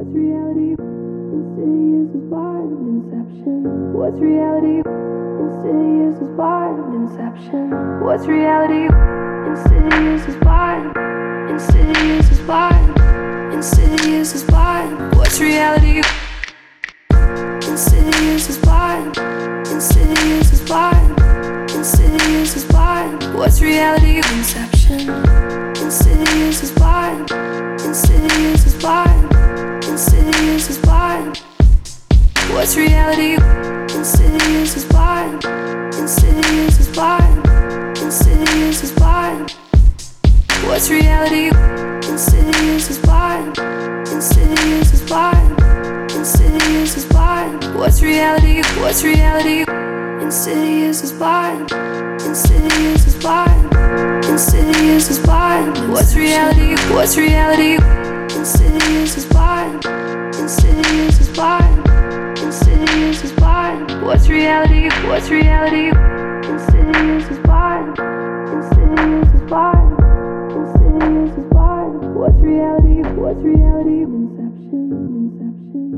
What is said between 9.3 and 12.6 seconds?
Insidious is blind. Insidious is